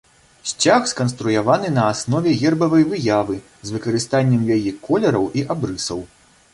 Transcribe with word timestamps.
Сцяг 0.51 0.87
сканструяваны 0.91 1.69
на 1.75 1.83
аснове 1.91 2.33
гербавай 2.41 2.83
выявы, 2.95 3.37
з 3.69 3.79
выкарыстаннем 3.79 4.41
яе 4.61 4.71
колераў 4.91 5.33
і 5.41 5.49
абрысаў. 5.57 5.99